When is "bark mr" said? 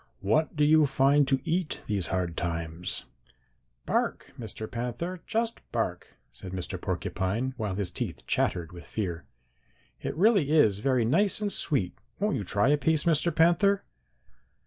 3.85-4.65